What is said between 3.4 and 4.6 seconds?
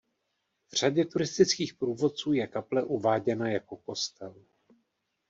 jako kostel.